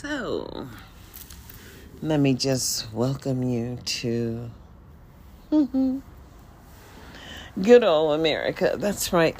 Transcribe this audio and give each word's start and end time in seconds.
So, 0.00 0.66
let 2.00 2.20
me 2.20 2.32
just 2.32 2.90
welcome 2.90 3.42
you 3.42 3.76
to 3.84 4.50
good 7.62 7.84
old 7.84 8.18
America. 8.18 8.76
That's 8.78 9.12
right. 9.12 9.36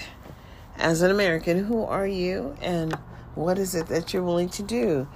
As 0.77 1.01
an 1.01 1.11
American, 1.11 1.65
who 1.65 1.83
are 1.85 2.07
you 2.07 2.59
and 2.61 2.93
what 3.35 3.59
is 3.59 3.75
it 3.75 3.87
that 3.87 4.13
you're 4.13 4.23
willing 4.23 4.51
to 4.51 4.63
do 4.63 5.09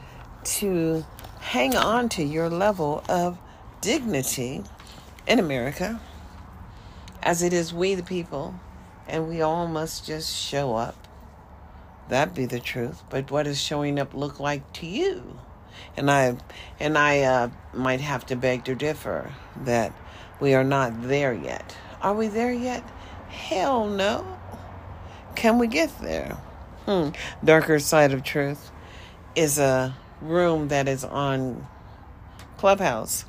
to 0.45 1.05
hang 1.41 1.77
on 1.77 2.09
to 2.09 2.23
your 2.23 2.49
level 2.49 3.05
of 3.07 3.37
dignity 3.83 4.65
in 5.27 5.39
America? 5.39 6.01
As 7.23 7.43
it 7.43 7.53
is 7.53 7.71
we 7.75 7.95
the 7.95 8.03
people, 8.03 8.55
and 9.07 9.29
we 9.29 9.43
all 9.43 9.69
must 9.69 10.07
just 10.07 10.35
show 10.35 10.75
up 10.75 11.04
that 12.09 12.35
be 12.35 12.47
the 12.47 12.61
truth. 12.61 13.03
But 13.11 13.31
what 13.31 13.45
does 13.45 13.61
showing 13.61 13.99
up 13.99 14.15
look 14.15 14.41
like 14.41 14.73
to 14.75 14.87
you? 14.87 15.39
And 15.97 16.11
I 16.11 16.37
and 16.81 16.99
I 16.99 17.23
uh, 17.23 17.51
might 17.75 18.01
have 18.01 18.27
to 18.27 18.37
beg 18.37 18.65
to 18.65 18.75
differ 18.75 19.33
that 19.65 19.93
we 20.41 20.55
are 20.55 20.65
not 20.65 21.05
there 21.09 21.35
yet. 21.35 21.77
Are 22.03 22.15
we 22.15 22.29
there 22.29 22.53
yet? 22.53 22.83
Hell 23.29 23.89
no. 23.89 24.39
Can 25.37 25.59
we 25.59 25.67
get 25.67 25.91
there? 26.01 26.37
Hmm. 26.87 27.11
Darker 27.45 27.79
Side 27.79 28.13
of 28.13 28.25
Truth 28.25 28.71
is 29.37 29.59
a 29.59 29.97
room 30.21 30.69
that 30.69 30.89
is 30.89 31.05
on 31.05 31.67
Clubhouse 32.59 33.25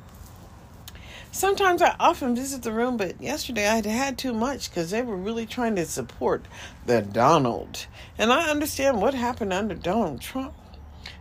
sometimes 1.35 1.81
I 1.81 1.95
often 1.99 2.35
visit 2.35 2.63
the 2.63 2.71
room, 2.71 2.95
but 2.95 3.21
yesterday 3.21 3.67
I 3.67 3.75
had 3.75 3.85
had 3.85 4.17
too 4.17 4.34
much 4.34 4.70
because 4.70 4.91
they 4.91 5.02
were 5.02 5.17
really 5.17 5.45
trying 5.45 5.75
to 5.75 5.85
support 5.85 6.45
the 6.85 7.02
Donald. 7.02 7.88
And 8.17 8.31
I 8.31 8.49
understand 8.49 9.02
what 9.02 9.13
happened 9.13 9.52
under 9.52 9.75
Donald 9.75 10.21
Trump. 10.21 10.53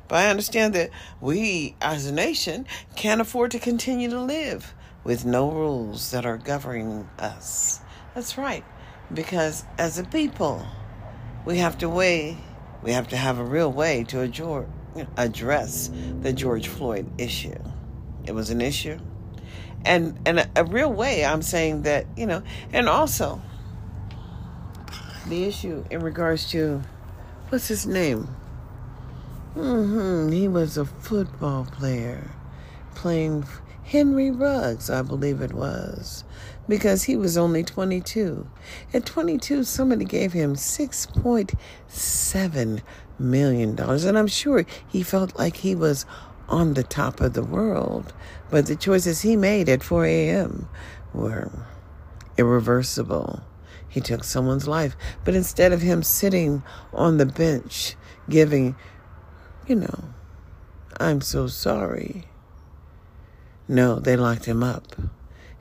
But 0.06 0.16
I 0.16 0.30
understand 0.30 0.74
that 0.74 0.90
we 1.20 1.74
as 1.80 2.06
a 2.06 2.12
nation 2.12 2.66
can't 2.95 3.20
afford 3.20 3.51
to 3.52 3.59
continue 3.59 4.09
to 4.10 4.20
live 4.20 4.73
with 5.02 5.24
no 5.24 5.51
rules 5.51 6.12
that 6.12 6.24
are 6.24 6.38
governing 6.38 7.09
us. 7.18 7.80
That's 8.15 8.38
right. 8.38 8.65
Because 9.12 9.65
as 9.79 9.98
a 9.98 10.04
people, 10.04 10.65
we 11.45 11.59
have 11.59 11.79
to 11.79 11.88
weigh, 11.88 12.38
we 12.82 12.92
have 12.92 13.09
to 13.09 13.16
have 13.16 13.38
a 13.38 13.45
real 13.45 13.73
way 13.73 14.04
to 14.04 14.20
address 15.16 15.90
the 16.20 16.32
George 16.32 16.68
Floyd 16.68 17.10
issue. 17.18 17.59
It 18.24 18.32
was 18.32 18.51
an 18.51 18.60
issue 18.60 18.98
and 19.85 20.18
in 20.27 20.38
a, 20.38 20.51
a 20.57 20.65
real 20.65 20.93
way 20.93 21.24
i'm 21.24 21.43
saying 21.43 21.82
that 21.82 22.07
you 22.16 22.27
know 22.27 22.43
and 22.73 22.88
also 22.88 23.40
the 25.29 25.45
issue 25.45 25.85
in 25.91 26.01
regards 26.01 26.51
to 26.51 26.82
what's 27.49 27.68
his 27.68 27.87
name? 27.87 28.29
Mm-hmm 29.57 30.32
he 30.32 30.49
was 30.49 30.76
a 30.76 30.85
football 30.85 31.65
player 31.65 32.30
playing 32.95 33.46
henry 33.85 34.30
ruggs 34.30 34.91
i 34.91 35.01
believe 35.02 35.41
it 35.41 35.52
was 35.52 36.24
because 36.69 37.04
he 37.04 37.16
was 37.16 37.37
only 37.37 37.63
22 37.63 38.48
at 38.93 39.07
22 39.07 39.63
somebody 39.63 40.04
gave 40.04 40.32
him 40.32 40.54
6.7 40.54 42.82
million 43.19 43.74
dollars 43.76 44.04
and 44.04 44.19
i'm 44.19 44.26
sure 44.26 44.66
he 44.88 45.02
felt 45.02 45.38
like 45.38 45.59
he 45.59 45.74
was 45.74 46.07
on 46.48 46.74
the 46.74 46.82
top 46.82 47.20
of 47.20 47.34
the 47.34 47.42
world. 47.42 48.12
But 48.50 48.66
the 48.66 48.76
choices 48.76 49.23
he 49.23 49.37
made 49.37 49.68
at 49.68 49.82
4 49.82 50.04
a.m. 50.04 50.68
were 51.12 51.51
irreversible. 52.36 53.42
He 53.88 54.01
took 54.01 54.24
someone's 54.24 54.66
life. 54.66 54.96
But 55.24 55.34
instead 55.34 55.73
of 55.73 55.82
him 55.82 56.02
sitting 56.02 56.62
on 56.92 57.18
the 57.18 57.26
bench 57.26 57.96
giving, 58.28 58.74
you 59.66 59.76
know, 59.76 60.04
I'm 60.98 61.20
so 61.20 61.46
sorry. 61.46 62.24
No, 63.66 63.98
they 63.98 64.16
locked 64.16 64.44
him 64.44 64.62
up, 64.62 64.94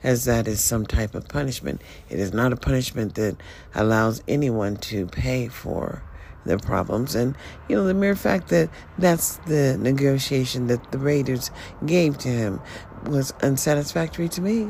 as 0.02 0.24
that 0.24 0.46
is 0.46 0.60
some 0.60 0.84
type 0.84 1.14
of 1.14 1.28
punishment. 1.28 1.80
It 2.08 2.18
is 2.18 2.32
not 2.32 2.52
a 2.52 2.56
punishment 2.56 3.14
that 3.14 3.36
allows 3.74 4.22
anyone 4.28 4.76
to 4.78 5.06
pay 5.06 5.48
for 5.48 6.02
their 6.44 6.58
problems. 6.58 7.14
And, 7.14 7.36
you 7.68 7.76
know, 7.76 7.84
the 7.84 7.94
mere 7.94 8.16
fact 8.16 8.48
that 8.48 8.70
that's 8.98 9.36
the 9.46 9.76
negotiation 9.78 10.66
that 10.68 10.92
the 10.92 10.98
Raiders 10.98 11.50
gave 11.84 12.18
to 12.18 12.28
him 12.28 12.60
was 13.06 13.32
unsatisfactory 13.42 14.28
to 14.30 14.40
me. 14.40 14.68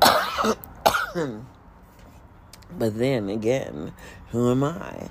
but 2.78 2.98
then 2.98 3.28
again, 3.28 3.92
who 4.30 4.50
am 4.50 4.64
I? 4.64 5.10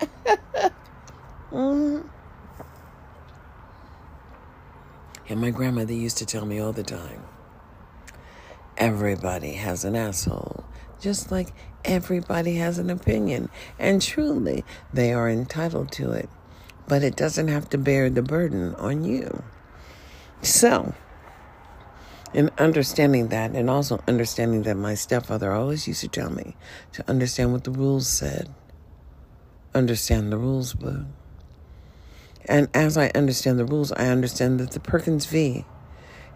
mm. 1.52 2.04
And 5.28 5.40
my 5.40 5.50
grandmother 5.50 5.94
used 5.94 6.18
to 6.18 6.26
tell 6.26 6.44
me 6.44 6.58
all 6.58 6.72
the 6.72 6.82
time 6.82 7.22
everybody 8.76 9.52
has 9.52 9.84
an 9.84 9.94
asshole 9.94 10.64
just 11.00 11.30
like 11.30 11.52
everybody 11.84 12.56
has 12.56 12.78
an 12.78 12.90
opinion. 12.90 13.48
And 13.78 14.00
truly, 14.00 14.64
they 14.92 15.12
are 15.12 15.28
entitled 15.28 15.92
to 15.92 16.12
it. 16.12 16.28
But 16.88 17.02
it 17.02 17.16
doesn't 17.16 17.48
have 17.48 17.68
to 17.70 17.78
bear 17.78 18.10
the 18.10 18.22
burden 18.22 18.74
on 18.74 19.04
you. 19.04 19.42
So, 20.42 20.94
in 22.34 22.50
understanding 22.58 23.28
that, 23.28 23.52
and 23.52 23.70
also 23.70 24.02
understanding 24.08 24.62
that 24.62 24.76
my 24.76 24.94
stepfather 24.94 25.52
always 25.52 25.86
used 25.86 26.00
to 26.00 26.08
tell 26.08 26.30
me 26.30 26.56
to 26.92 27.08
understand 27.08 27.52
what 27.52 27.64
the 27.64 27.70
rules 27.70 28.08
said, 28.08 28.52
understand 29.74 30.32
the 30.32 30.38
rules 30.38 30.74
book. 30.74 31.04
And 32.46 32.68
as 32.74 32.96
I 32.98 33.08
understand 33.14 33.58
the 33.58 33.64
rules, 33.64 33.92
I 33.92 34.06
understand 34.06 34.58
that 34.60 34.72
the 34.72 34.80
Perkins 34.80 35.26
v 35.26 35.64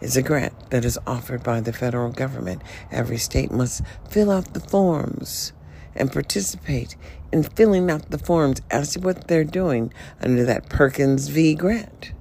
is 0.01 0.17
a 0.17 0.23
grant 0.23 0.71
that 0.71 0.85
is 0.85 0.99
offered 1.07 1.43
by 1.43 1.61
the 1.61 1.73
federal 1.73 2.11
government. 2.11 2.63
Every 2.91 3.19
state 3.19 3.51
must 3.51 3.83
fill 4.11 4.31
out 4.31 4.55
the 4.55 4.61
forms 4.61 5.53
and 5.95 6.13
participate 6.13 6.97
in 7.33 7.43
filling 7.43 7.91
out 7.91 8.11
the 8.11 8.19
forms 8.19 8.61
as 8.71 8.93
to 8.93 9.01
what 9.01 9.29
they're 9.29 9.45
doing 9.45 9.93
under 10.21 10.45
that 10.45 10.69
Perkins 10.69 11.29
V 11.29 11.55
grant. 11.55 12.13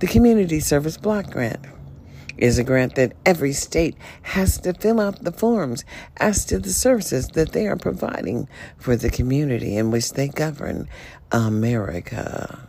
The 0.00 0.06
Community 0.06 0.60
Service 0.60 0.96
Block 0.96 1.30
Grant 1.30 1.64
is 2.36 2.58
a 2.58 2.64
grant 2.64 2.96
that 2.96 3.12
every 3.24 3.52
state 3.52 3.96
has 4.22 4.58
to 4.58 4.72
fill 4.74 5.00
out 5.00 5.22
the 5.22 5.32
forms 5.32 5.84
as 6.16 6.44
to 6.46 6.58
the 6.58 6.72
services 6.72 7.28
that 7.28 7.52
they 7.52 7.66
are 7.66 7.76
providing 7.76 8.48
for 8.76 8.96
the 8.96 9.10
community 9.10 9.76
in 9.76 9.90
which 9.90 10.14
they 10.14 10.28
govern 10.28 10.88
America. 11.30 12.68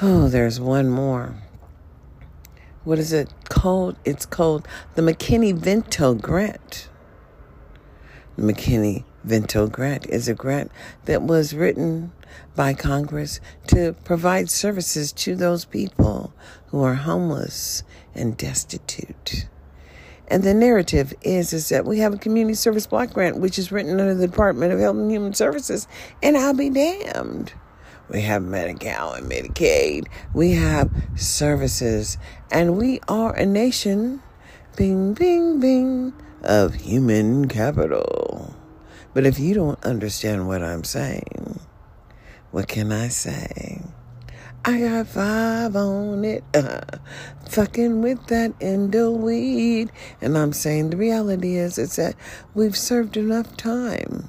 Oh, 0.00 0.28
there's 0.28 0.60
one 0.60 0.88
more 0.88 1.34
what 2.84 2.98
is 2.98 3.12
it 3.12 3.32
called? 3.48 3.96
It's 4.04 4.26
called 4.26 4.66
the 4.94 5.02
McKinney 5.02 5.54
Vento 5.54 6.14
Grant. 6.14 6.88
The 8.36 8.42
McKinney 8.42 9.04
Vento 9.24 9.68
Grant 9.68 10.06
is 10.06 10.28
a 10.28 10.34
grant 10.34 10.72
that 11.04 11.22
was 11.22 11.54
written 11.54 12.12
by 12.56 12.74
Congress 12.74 13.40
to 13.68 13.94
provide 14.04 14.50
services 14.50 15.12
to 15.12 15.36
those 15.36 15.64
people 15.64 16.32
who 16.68 16.82
are 16.82 16.94
homeless 16.94 17.82
and 18.14 18.36
destitute. 18.36 19.46
And 20.28 20.42
the 20.42 20.54
narrative 20.54 21.12
is 21.22 21.52
is 21.52 21.68
that 21.68 21.84
we 21.84 21.98
have 21.98 22.14
a 22.14 22.18
community 22.18 22.54
service 22.54 22.86
block 22.86 23.12
grant 23.12 23.38
which 23.38 23.58
is 23.58 23.70
written 23.70 24.00
under 24.00 24.14
the 24.14 24.26
Department 24.26 24.72
of 24.72 24.80
Health 24.80 24.96
and 24.96 25.10
Human 25.10 25.34
Services, 25.34 25.86
and 26.22 26.36
I'll 26.36 26.54
be 26.54 26.70
damned. 26.70 27.52
We 28.12 28.20
have 28.20 28.42
Medi-Cal 28.42 29.14
and 29.14 29.30
Medicaid. 29.30 30.06
We 30.34 30.52
have 30.52 30.90
services. 31.16 32.18
And 32.50 32.76
we 32.76 33.00
are 33.08 33.34
a 33.34 33.46
nation, 33.46 34.22
bing, 34.76 35.14
bing, 35.14 35.60
bing, 35.60 36.12
of 36.42 36.74
human 36.74 37.48
capital. 37.48 38.54
But 39.14 39.24
if 39.24 39.38
you 39.38 39.54
don't 39.54 39.82
understand 39.82 40.46
what 40.46 40.62
I'm 40.62 40.84
saying, 40.84 41.58
what 42.50 42.68
can 42.68 42.92
I 42.92 43.08
say? 43.08 43.80
I 44.62 44.80
got 44.80 45.06
five 45.06 45.74
on 45.74 46.22
it, 46.26 46.44
uh, 46.54 46.82
fucking 47.48 48.02
with 48.02 48.26
that 48.26 48.52
endo 48.60 49.10
weed. 49.10 49.90
And 50.20 50.36
I'm 50.36 50.52
saying 50.52 50.90
the 50.90 50.98
reality 50.98 51.56
is, 51.56 51.78
it's 51.78 51.96
that 51.96 52.14
we've 52.52 52.76
served 52.76 53.16
enough 53.16 53.56
time. 53.56 54.28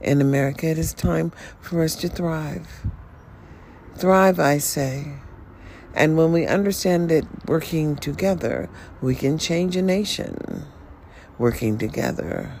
In 0.00 0.20
America, 0.20 0.68
it 0.68 0.78
is 0.78 0.94
time 0.94 1.32
for 1.60 1.82
us 1.82 1.96
to 1.96 2.08
thrive. 2.08 2.86
Thrive, 3.96 4.38
I 4.38 4.58
say. 4.58 5.14
And 5.94 6.18
when 6.18 6.30
we 6.30 6.46
understand 6.46 7.08
that 7.08 7.24
working 7.48 7.96
together, 7.96 8.68
we 9.00 9.14
can 9.14 9.38
change 9.38 9.74
a 9.74 9.80
nation. 9.80 10.66
Working 11.38 11.78
together, 11.78 12.60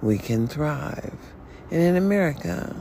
we 0.00 0.16
can 0.16 0.46
thrive. 0.46 1.18
And 1.70 1.82
in 1.82 1.96
America, 1.96 2.74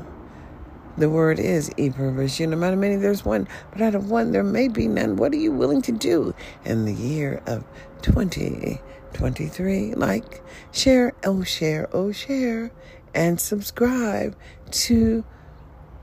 the 0.98 1.10
word 1.10 1.40
is 1.40 1.70
e 1.76 1.90
perversion. 1.90 2.52
No 2.52 2.58
matter 2.58 2.78
many, 2.78 2.96
there's 2.96 3.26
one, 3.26 3.50
but 3.74 3.82
out 3.82 3.96
of 3.96 4.10
one, 4.10 4.32
there 4.32 4.46
may 4.46 4.70
be 4.70 4.88
none. 4.88 5.18
What 5.18 5.34
are 5.34 5.38
you 5.38 5.52
willing 5.52 5.82
to 5.84 5.92
do 5.92 6.34
in 6.64 6.86
the 6.86 6.94
year 6.94 7.42
of 7.48 7.66
2023? 8.02 9.94
Like, 9.96 10.42
share, 10.72 11.12
oh, 11.26 11.44
share, 11.44 11.90
oh, 11.92 12.14
share, 12.14 12.72
and 13.14 13.42
subscribe 13.42 14.38
to 14.72 15.26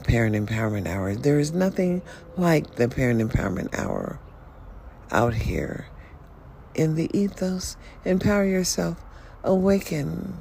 Parent 0.05 0.37
Empowerment 0.37 0.87
Hour. 0.87 1.15
There 1.15 1.39
is 1.39 1.53
nothing 1.53 2.03
like 2.37 2.77
the 2.77 2.89
Parent 2.89 3.21
Empowerment 3.21 3.77
Hour 3.77 4.21
out 5.11 5.35
here. 5.35 5.87
In 6.75 6.95
the 6.95 7.11
ethos, 7.17 7.77
empower 8.05 8.45
yourself, 8.45 9.03
awaken, 9.43 10.41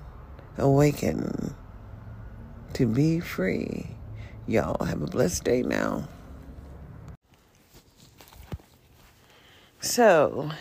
awaken 0.57 1.56
to 2.74 2.86
be 2.86 3.19
free. 3.19 3.88
Y'all 4.48 4.83
have 4.83 5.01
a 5.01 5.07
blessed 5.07 5.44
day 5.44 5.62
now. 5.62 6.07
So, 9.80 10.51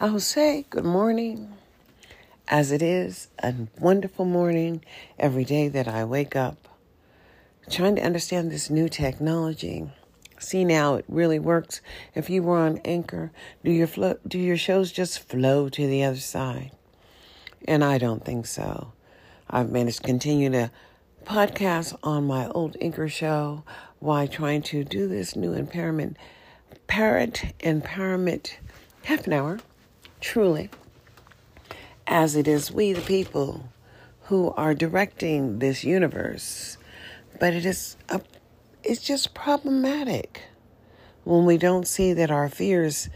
I'll 0.00 0.20
say 0.20 0.64
good 0.70 0.84
morning 0.84 1.52
as 2.48 2.72
it 2.72 2.82
is 2.82 3.28
a 3.42 3.54
wonderful 3.78 4.24
morning 4.24 4.84
every 5.18 5.44
day 5.44 5.68
that 5.68 5.88
I 5.88 6.04
wake 6.04 6.34
up 6.34 6.68
trying 7.70 7.96
to 7.96 8.02
understand 8.02 8.50
this 8.50 8.70
new 8.70 8.88
technology. 8.88 9.90
See 10.38 10.64
now 10.64 10.94
it 10.96 11.04
really 11.08 11.38
works. 11.38 11.80
If 12.14 12.28
you 12.28 12.42
were 12.42 12.58
on 12.58 12.78
Anchor, 12.84 13.32
do 13.64 13.70
your 13.70 13.86
flo- 13.86 14.18
do 14.26 14.38
your 14.38 14.56
shows 14.56 14.92
just 14.92 15.18
flow 15.18 15.68
to 15.70 15.86
the 15.86 16.04
other 16.04 16.18
side? 16.18 16.72
And 17.66 17.82
I 17.82 17.98
don't 17.98 18.24
think 18.24 18.46
so. 18.46 18.92
I've 19.48 19.70
managed 19.70 19.98
to 19.98 20.02
continue 20.04 20.50
to 20.50 20.70
podcast 21.24 21.96
on 22.02 22.26
my 22.26 22.48
old 22.48 22.76
Anchor 22.80 23.08
show 23.08 23.64
while 23.98 24.28
trying 24.28 24.62
to 24.62 24.84
do 24.84 25.08
this 25.08 25.34
new 25.34 25.52
empowerment 25.54 26.16
parent 26.86 27.42
empowerment 27.60 28.56
half 29.04 29.26
an 29.26 29.32
hour, 29.32 29.58
truly 30.20 30.70
as 32.06 32.36
it 32.36 32.46
is 32.46 32.70
we, 32.70 32.92
the 32.92 33.00
people, 33.00 33.68
who 34.24 34.50
are 34.52 34.74
directing 34.74 35.58
this 35.58 35.84
universe. 35.84 36.78
But 37.38 37.52
it 37.52 37.66
is 37.66 37.96
a, 38.08 38.20
it's 38.82 39.02
just 39.02 39.34
problematic 39.34 40.44
when 41.24 41.44
we 41.44 41.58
don't 41.58 41.86
see 41.86 42.12
that 42.14 42.30
our 42.30 42.48
fears 42.48 43.10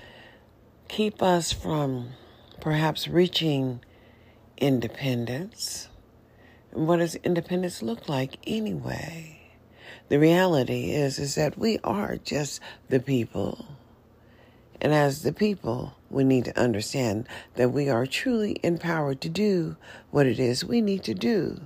keep 0.88 1.22
us 1.22 1.52
from 1.52 2.10
perhaps 2.60 3.08
reaching 3.08 3.80
independence. 4.58 5.88
And 6.72 6.86
what 6.86 6.98
does 6.98 7.14
independence 7.16 7.82
look 7.82 8.08
like 8.08 8.36
anyway? 8.46 9.40
The 10.08 10.18
reality 10.18 10.90
is 10.90 11.18
is 11.18 11.36
that 11.36 11.56
we 11.56 11.78
are 11.82 12.16
just 12.16 12.60
the 12.88 13.00
people. 13.00 13.64
And 14.82 14.92
as 14.92 15.22
the 15.22 15.32
people, 15.32 15.94
we 16.10 16.24
need 16.24 16.44
to 16.46 16.60
understand 16.60 17.26
that 17.54 17.72
we 17.72 17.88
are 17.88 18.06
truly 18.06 18.56
empowered 18.62 19.20
to 19.22 19.28
do 19.28 19.76
what 20.10 20.26
it 20.26 20.38
is 20.38 20.64
we 20.64 20.80
need 20.80 21.04
to 21.04 21.14
do 21.14 21.60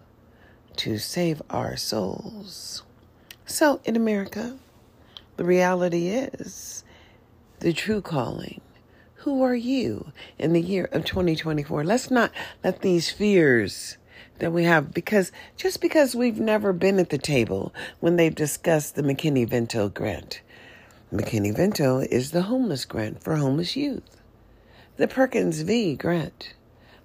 to 0.79 0.99
save 0.99 1.43
our 1.51 1.77
souls. 1.77 2.83
So, 3.47 3.81
in 3.85 3.97
America, 3.97 4.59
the 5.37 5.45
reality 5.45 6.09
is 6.09 6.85
the 7.61 7.73
true 7.73 8.01
calling. 8.01 8.61
Who 9.17 9.43
are 9.43 9.55
you 9.55 10.13
in 10.39 10.53
the 10.53 10.61
year 10.61 10.89
of 10.93 11.05
2024? 11.05 11.85
Let's 11.85 12.11
not 12.11 12.31
let 12.63 12.81
these 12.81 13.11
fears 13.11 13.97
that 14.39 14.53
we 14.53 14.65
have 14.65 14.93
because 14.93 15.33
just 15.57 15.81
because 15.81 16.15
we've 16.15 16.41
never 16.41 16.73
been 16.73 16.99
at 16.99 17.11
the 17.11 17.19
table 17.19 17.73
when 18.01 18.17
they've 18.17 18.35
discussed 18.35 18.97
the 18.97 19.03
McKinney 19.03 19.49
Vento 19.49 19.89
grant. 19.89 20.43
McKinney 21.13 21.55
Vento 21.55 22.01
is 22.01 22.33
the 22.33 22.43
homeless 22.43 22.85
grant 22.85 23.23
for 23.23 23.37
homeless 23.37 23.77
youth 23.77 24.21
the 24.97 25.09
Perkins 25.09 25.63
V 25.63 25.97
grant, 25.97 26.55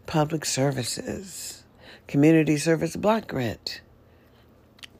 public 0.05 0.45
services, 0.45 1.58
community 2.09 2.57
service 2.57 2.95
block 2.95 3.27
grant, 3.27 3.81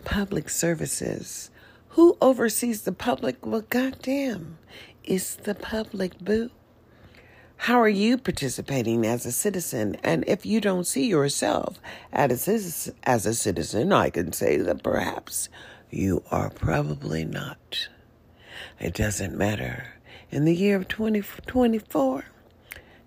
public 0.06 0.48
services. 0.48 1.50
Who 1.90 2.16
oversees 2.22 2.84
the 2.84 2.92
public? 2.92 3.44
Well, 3.44 3.66
goddamn, 3.68 4.60
it's 5.04 5.34
the 5.34 5.56
public, 5.56 6.20
boo. 6.20 6.52
How 7.58 7.82
are 7.82 7.90
you 7.90 8.20
participating 8.20 9.08
as 9.08 9.26
a 9.26 9.32
citizen? 9.32 9.98
And 10.04 10.24
if 10.28 10.46
you 10.46 10.62
don't 10.62 10.86
see 10.86 11.08
yourself 11.08 11.80
as 12.14 12.48
a, 12.48 12.94
as 13.10 13.26
a 13.26 13.34
citizen, 13.34 13.92
I 13.92 14.12
can 14.12 14.32
say 14.32 14.58
that 14.58 14.84
perhaps 14.84 15.50
you 15.90 16.24
are 16.30 16.52
probably 16.52 17.26
not. 17.26 17.90
It 18.80 18.94
doesn't 18.94 19.36
matter. 19.36 19.96
In 20.30 20.46
the 20.46 20.56
year 20.56 20.76
of 20.76 20.88
2024, 20.88 22.26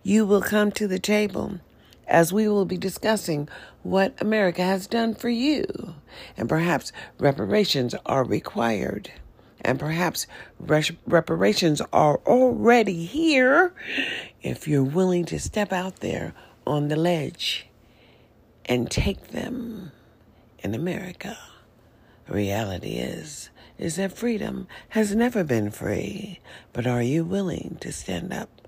you 0.02 0.26
will 0.26 0.42
come 0.42 0.72
to 0.72 0.88
the 0.88 0.98
table 0.98 1.60
as 2.06 2.32
we 2.32 2.48
will 2.48 2.64
be 2.64 2.76
discussing 2.76 3.48
what 3.82 4.14
America 4.20 4.62
has 4.62 4.86
done 4.86 5.14
for 5.14 5.28
you. 5.28 5.94
And 6.36 6.48
perhaps 6.48 6.92
reparations 7.18 7.94
are 8.06 8.24
required. 8.24 9.10
And 9.60 9.78
perhaps 9.78 10.26
reparations 10.58 11.80
are 11.92 12.20
already 12.26 13.04
here 13.04 13.72
if 14.42 14.66
you're 14.66 14.82
willing 14.82 15.24
to 15.26 15.38
step 15.38 15.72
out 15.72 15.96
there 16.00 16.34
on 16.66 16.88
the 16.88 16.96
ledge 16.96 17.68
and 18.64 18.90
take 18.90 19.28
them 19.28 19.92
in 20.58 20.74
America. 20.74 21.38
The 22.26 22.34
reality 22.34 22.94
is 22.94 23.50
is 23.78 23.96
that 23.96 24.12
freedom 24.12 24.68
has 24.90 25.14
never 25.14 25.42
been 25.42 25.70
free, 25.70 26.38
but 26.72 26.86
are 26.86 27.02
you 27.02 27.24
willing 27.24 27.76
to 27.80 27.90
stand 27.90 28.32
up 28.32 28.61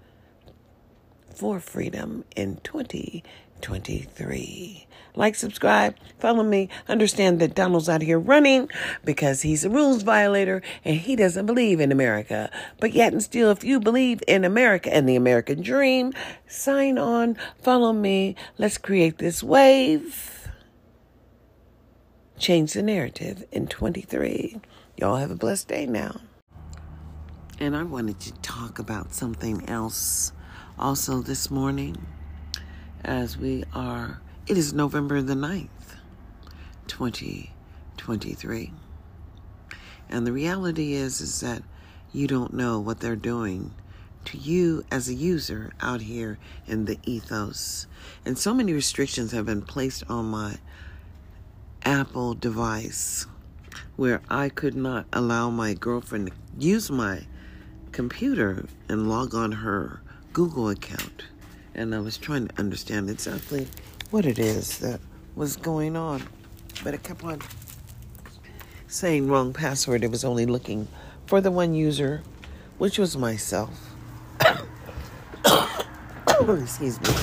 for 1.35 1.61
freedom 1.61 2.25
in 2.37 2.59
2023. 2.65 4.87
Like, 5.17 5.37
subscribe, 5.37 5.95
follow 6.19 6.43
me. 6.43 6.69
Understand 6.89 7.41
that 7.41 7.55
Donald's 7.55 7.89
out 7.89 8.03
here 8.03 8.19
running 8.19 8.69
because 9.05 9.43
he's 9.43 9.65
a 9.65 9.71
rules 9.71 10.03
violator 10.03 10.61
and 10.85 10.97
he 10.97 11.15
doesn't 11.15 11.47
believe 11.47 11.79
in 11.79 11.93
America. 11.93 12.51
But 12.81 12.95
yet 12.95 13.13
and 13.13 13.23
still, 13.23 13.51
if 13.51 13.63
you 13.63 13.79
believe 13.79 14.23
in 14.27 14.45
America 14.45 14.93
and 14.93 15.09
the 15.09 15.15
American 15.15 15.63
dream, 15.63 16.13
sign 16.49 16.99
on, 16.99 17.37
follow 17.63 17.93
me. 17.93 18.35
Let's 18.59 18.77
create 18.77 19.19
this 19.19 19.43
wave. 19.43 20.49
Change 22.37 22.73
the 22.73 22.83
narrative 22.83 23.45
in 23.53 23.69
23. 23.69 24.61
Y'all 24.97 25.17
have 25.17 25.31
a 25.31 25.37
blessed 25.37 25.69
day 25.69 25.87
now. 25.87 26.21
And 27.61 27.77
I 27.77 27.85
wanted 27.85 28.19
to 28.21 28.33
talk 28.35 28.81
about 28.81 29.15
something 29.15 29.69
else 29.69 30.33
also 30.79 31.21
this 31.21 31.51
morning 31.51 32.07
as 33.05 33.37
we 33.37 33.65
are, 33.73 34.21
it 34.47 34.59
is 34.59 34.73
November 34.73 35.23
the 35.23 35.35
9th, 35.35 35.97
2023. 36.87 38.73
And 40.09 40.27
the 40.27 40.33
reality 40.33 40.95
is, 40.95 41.21
is 41.21 41.41
that 41.41 41.63
you 42.13 42.27
don't 42.27 42.55
know 42.55 42.81
what 42.81 43.01
they're 43.01 43.17
doing 43.17 43.75
to 44.25 44.39
you 44.39 44.85
as 44.91 45.09
a 45.09 45.15
user 45.15 45.73
out 45.81 46.01
here 46.01 46.39
in 46.67 46.87
the 46.87 46.99
ethos. 47.05 47.87
And 48.25 48.39
so 48.39 48.55
many 48.55 48.73
restrictions 48.73 49.33
have 49.33 49.47
been 49.47 49.63
placed 49.63 50.03
on 50.09 50.27
my 50.27 50.57
Apple 51.85 52.35
device 52.35 53.27
where 53.97 54.23
I 54.31 54.49
could 54.49 54.75
not 54.75 55.07
allow 55.13 55.51
my 55.51 55.75
girlfriend 55.75 56.29
to 56.29 56.33
use 56.59 56.91
my 56.91 57.27
computer 57.93 58.67
and 58.89 59.09
log 59.09 59.35
on 59.35 59.53
her 59.53 60.01
Google 60.35 60.69
account, 60.69 61.27
and 61.77 61.95
I 61.95 62.01
was 62.01 62.19
trying 62.19 62.49
to 62.49 62.59
understand 62.59 63.09
exactly 63.09 63.69
what 64.11 64.27
it 64.27 64.37
is 64.37 64.81
that 64.81 64.99
was 65.37 65.55
going 65.55 65.97
on. 65.97 66.25
But 66.83 66.93
it 66.93 67.05
kept 67.05 67.23
on 67.23 67.41
saying 68.89 69.29
wrong 69.29 69.53
password. 69.53 70.03
It 70.03 70.11
was 70.11 70.25
only 70.25 70.45
looking 70.45 70.89
for 71.27 71.41
the 71.41 71.53
one 71.53 71.73
user, 71.73 72.25
which 72.79 72.99
was 72.99 73.17
myself. 73.17 73.95
Excuse 76.41 77.01
me. 77.01 77.15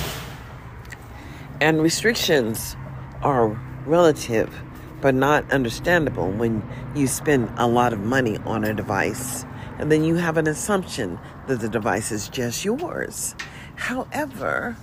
And 1.60 1.82
restrictions 1.82 2.76
are 3.20 3.48
relative, 3.84 4.58
but 5.02 5.14
not 5.14 5.52
understandable 5.52 6.30
when 6.30 6.66
you 6.94 7.06
spend 7.06 7.52
a 7.58 7.68
lot 7.68 7.92
of 7.92 8.00
money 8.00 8.38
on 8.46 8.64
a 8.64 8.72
device 8.72 9.44
and 9.78 9.90
then 9.90 10.04
you 10.04 10.16
have 10.16 10.36
an 10.36 10.46
assumption 10.46 11.18
that 11.46 11.60
the 11.60 11.68
device 11.68 12.12
is 12.12 12.28
just 12.28 12.64
yours. 12.64 13.34
However, 13.76 14.76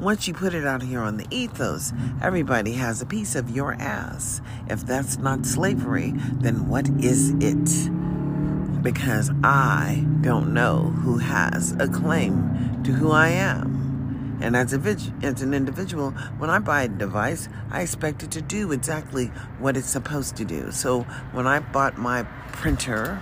once 0.00 0.26
you 0.26 0.32
put 0.32 0.54
it 0.54 0.66
out 0.66 0.82
here 0.82 1.00
on 1.00 1.18
the 1.18 1.26
ethos, 1.30 1.92
everybody 2.22 2.72
has 2.72 3.02
a 3.02 3.06
piece 3.06 3.34
of 3.34 3.50
your 3.50 3.74
ass. 3.74 4.40
If 4.68 4.86
that's 4.86 5.18
not 5.18 5.44
slavery, 5.44 6.14
then 6.40 6.68
what 6.68 6.88
is 7.04 7.34
it? 7.40 8.82
Because 8.82 9.30
I 9.44 10.06
don't 10.22 10.54
know 10.54 10.84
who 10.84 11.18
has 11.18 11.72
a 11.78 11.86
claim 11.86 12.82
to 12.84 12.92
who 12.92 13.10
I 13.10 13.28
am. 13.28 14.38
And 14.40 14.56
as, 14.56 14.72
a, 14.72 14.96
as 15.22 15.42
an 15.42 15.52
individual, 15.52 16.12
when 16.38 16.48
I 16.48 16.60
buy 16.60 16.84
a 16.84 16.88
device, 16.88 17.50
I 17.70 17.82
expect 17.82 18.22
it 18.22 18.30
to 18.30 18.40
do 18.40 18.72
exactly 18.72 19.26
what 19.58 19.76
it's 19.76 19.90
supposed 19.90 20.34
to 20.36 20.46
do. 20.46 20.72
So 20.72 21.02
when 21.32 21.46
I 21.46 21.58
bought 21.58 21.98
my 21.98 22.22
printer, 22.52 23.20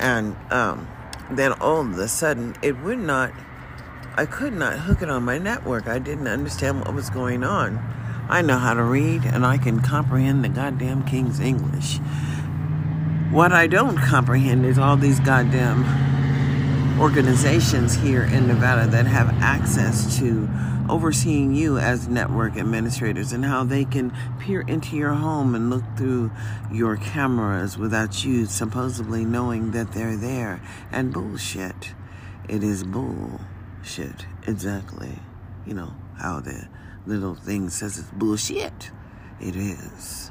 and 0.00 0.34
um, 0.50 0.88
then 1.30 1.52
all 1.54 1.82
of 1.82 1.98
a 1.98 2.08
sudden, 2.08 2.56
it 2.62 2.78
would 2.80 2.98
not, 2.98 3.32
I 4.16 4.26
could 4.26 4.54
not 4.54 4.78
hook 4.78 5.02
it 5.02 5.10
on 5.10 5.22
my 5.22 5.38
network. 5.38 5.86
I 5.86 5.98
didn't 5.98 6.26
understand 6.26 6.80
what 6.80 6.94
was 6.94 7.10
going 7.10 7.44
on. 7.44 7.78
I 8.28 8.42
know 8.42 8.58
how 8.58 8.74
to 8.74 8.82
read 8.82 9.24
and 9.24 9.44
I 9.44 9.58
can 9.58 9.80
comprehend 9.80 10.42
the 10.42 10.48
goddamn 10.48 11.04
King's 11.04 11.38
English. 11.38 11.98
what 13.30 13.52
I 13.52 13.66
don't 13.66 13.96
comprehend 13.96 14.64
is 14.66 14.78
all 14.78 14.96
these 14.96 15.20
goddamn 15.20 15.84
organizations 17.00 17.94
here 17.94 18.24
in 18.24 18.46
Nevada 18.46 18.90
that 18.90 19.06
have 19.06 19.28
access 19.40 20.18
to 20.18 20.48
overseeing 20.90 21.54
you 21.54 21.78
as 21.78 22.08
network 22.08 22.56
administrators 22.56 23.32
and 23.32 23.44
how 23.44 23.64
they 23.64 23.84
can 23.84 24.12
peer 24.38 24.60
into 24.62 24.96
your 24.96 25.14
home 25.14 25.54
and 25.54 25.70
look 25.70 25.84
through 25.96 26.30
your 26.72 26.96
cameras 26.96 27.78
without 27.78 28.24
you 28.24 28.46
supposedly 28.46 29.24
knowing 29.24 29.70
that 29.70 29.92
they're 29.92 30.16
there. 30.16 30.60
And 30.90 31.12
bullshit. 31.12 31.94
It 32.48 32.64
is 32.64 32.84
bullshit. 32.84 34.26
Exactly. 34.46 35.18
You 35.66 35.74
know 35.74 35.94
how 36.18 36.40
the 36.40 36.68
little 37.06 37.34
thing 37.34 37.70
says 37.70 37.98
it's 37.98 38.10
bullshit. 38.10 38.90
It 39.40 39.56
is. 39.56 40.30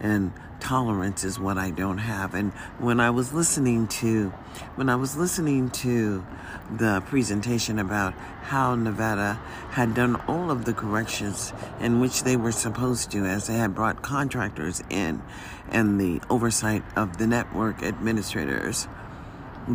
And 0.00 0.32
tolerance 0.62 1.24
is 1.24 1.40
what 1.40 1.58
I 1.58 1.70
don't 1.70 1.98
have. 1.98 2.34
And 2.34 2.52
when 2.78 3.00
I 3.00 3.10
was 3.10 3.32
listening 3.32 3.88
to, 3.88 4.30
when 4.76 4.88
I 4.88 4.94
was 4.94 5.16
listening 5.16 5.70
to 5.70 6.24
the 6.70 7.02
presentation 7.06 7.80
about 7.80 8.14
how 8.42 8.76
Nevada 8.76 9.40
had 9.70 9.92
done 9.92 10.14
all 10.28 10.52
of 10.52 10.64
the 10.64 10.72
corrections 10.72 11.52
in 11.80 11.98
which 11.98 12.22
they 12.22 12.36
were 12.36 12.52
supposed 12.52 13.10
to, 13.10 13.24
as 13.24 13.48
they 13.48 13.56
had 13.56 13.74
brought 13.74 14.02
contractors 14.02 14.84
in, 14.88 15.20
and 15.68 16.00
the 16.00 16.20
oversight 16.30 16.84
of 16.94 17.18
the 17.18 17.26
network 17.26 17.82
administrators, 17.82 18.86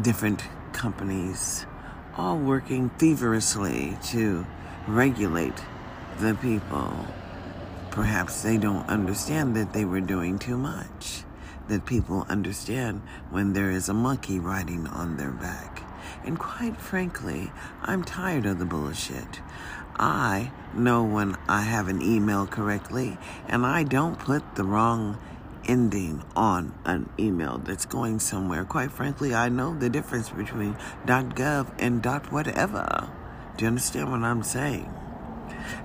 different 0.01 0.41
companies, 0.71 1.65
all 2.15 2.37
working 2.37 2.89
feverishly 2.91 3.97
to 4.05 4.47
regulate 4.87 5.61
the 6.19 6.33
people 6.35 7.05
Perhaps 7.91 8.43
they 8.43 8.57
don't 8.57 8.87
understand 8.87 9.55
that 9.55 9.73
they 9.73 9.85
were 9.85 10.01
doing 10.01 10.37
too 10.37 10.57
much. 10.57 11.23
That 11.67 11.85
people 11.85 12.25
understand 12.29 13.01
when 13.29 13.53
there 13.53 13.71
is 13.71 13.89
a 13.89 13.93
monkey 13.93 14.39
riding 14.39 14.87
on 14.87 15.17
their 15.17 15.31
back. 15.31 15.83
And 16.23 16.39
quite 16.39 16.79
frankly, 16.79 17.51
I'm 17.81 18.03
tired 18.03 18.45
of 18.45 18.59
the 18.59 18.65
bullshit. 18.65 19.41
I 19.99 20.51
know 20.73 21.03
when 21.03 21.35
I 21.49 21.61
have 21.61 21.87
an 21.87 22.01
email 22.01 22.45
correctly, 22.45 23.17
and 23.47 23.65
I 23.65 23.83
don't 23.83 24.19
put 24.19 24.55
the 24.55 24.63
wrong 24.63 25.17
ending 25.65 26.23
on 26.35 26.73
an 26.85 27.09
email 27.19 27.57
that's 27.57 27.85
going 27.85 28.19
somewhere. 28.19 28.63
Quite 28.63 28.91
frankly, 28.91 29.33
I 29.33 29.49
know 29.49 29.77
the 29.77 29.89
difference 29.89 30.29
between 30.29 30.75
.gov 31.05 31.73
and 31.79 32.05
.whatever. 32.31 33.09
Do 33.57 33.65
you 33.65 33.67
understand 33.67 34.11
what 34.11 34.21
I'm 34.21 34.43
saying? 34.43 34.93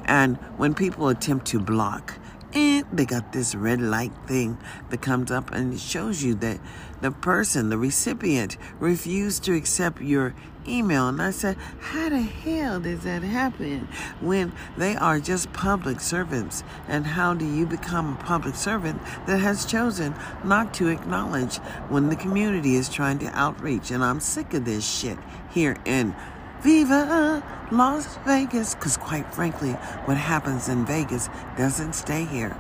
And 0.05 0.37
when 0.57 0.75
people 0.75 1.09
attempt 1.09 1.47
to 1.49 1.59
block, 1.59 2.19
eh, 2.55 2.83
they 2.93 3.07
got 3.07 3.33
this 3.33 3.55
red 3.55 3.81
light 3.81 4.13
thing 4.27 4.59
that 4.91 5.03
comes 5.03 5.31
up 5.31 5.51
and 5.53 5.75
it 5.75 5.81
shows 5.81 6.23
you 6.23 6.35
that 6.37 6.59
the 7.01 7.11
person, 7.11 7.69
the 7.69 7.79
recipient, 7.79 8.57
refused 8.79 9.45
to 9.45 9.55
accept 9.55 10.01
your 10.01 10.35
email. 10.69 11.09
And 11.09 11.21
I 11.21 11.31
said, 11.31 11.57
How 11.81 12.09
the 12.09 12.21
hell 12.21 12.81
does 12.81 13.03
that 13.05 13.23
happen 13.23 13.89
when 14.21 14.53
they 14.77 14.97
are 14.97 15.19
just 15.19 15.53
public 15.53 16.01
servants? 16.01 16.63
And 16.89 17.07
how 17.07 17.35
do 17.35 17.45
you 17.45 17.67
become 17.67 18.15
a 18.15 18.23
public 18.23 18.55
servant 18.55 19.01
that 19.27 19.39
has 19.39 19.65
chosen 19.65 20.15
not 20.45 20.75
to 20.75 20.89
acknowledge 20.89 21.57
when 21.89 22.09
the 22.09 22.17
community 22.17 22.77
is 22.77 22.89
trying 22.89 23.19
to 23.21 23.27
outreach? 23.37 23.91
And 23.91 24.05
I'm 24.05 24.21
sick 24.21 24.55
of 24.55 24.65
this 24.65 24.89
shit 24.89 25.19
here 25.51 25.77
in 25.85 26.15
Viva 26.63 27.43
Las 27.71 28.19
Vegas. 28.25 28.75
Because, 28.75 28.97
quite 28.97 29.33
frankly, 29.35 29.73
what 30.05 30.17
happens 30.17 30.69
in 30.69 30.87
Vegas 30.87 31.29
doesn't 31.57 31.95
stay 31.95 32.25
here. 32.25 32.57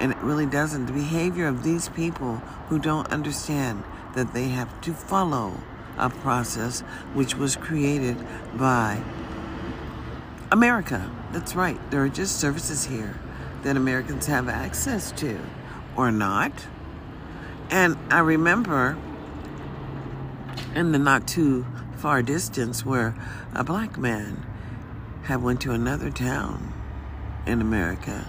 And 0.00 0.12
it 0.12 0.18
really 0.18 0.46
doesn't. 0.46 0.86
The 0.86 0.92
behavior 0.92 1.46
of 1.46 1.62
these 1.62 1.88
people 1.88 2.36
who 2.68 2.78
don't 2.78 3.10
understand 3.10 3.84
that 4.14 4.32
they 4.32 4.48
have 4.48 4.80
to 4.82 4.92
follow 4.92 5.54
a 5.98 6.08
process 6.08 6.80
which 7.12 7.34
was 7.34 7.56
created 7.56 8.16
by 8.56 9.02
America. 10.50 11.10
That's 11.32 11.54
right. 11.54 11.78
There 11.90 12.02
are 12.02 12.08
just 12.08 12.40
services 12.40 12.86
here 12.86 13.18
that 13.62 13.76
Americans 13.76 14.26
have 14.26 14.48
access 14.48 15.12
to 15.12 15.38
or 15.96 16.10
not. 16.10 16.52
And 17.70 17.96
I 18.10 18.20
remember 18.20 18.96
in 20.74 20.92
the 20.92 20.98
not 20.98 21.28
too 21.28 21.66
far 22.00 22.22
distance 22.22 22.82
where 22.82 23.14
a 23.54 23.62
black 23.62 23.98
man 23.98 24.42
had 25.24 25.42
went 25.42 25.60
to 25.60 25.72
another 25.72 26.10
town 26.10 26.72
in 27.46 27.60
America 27.60 28.26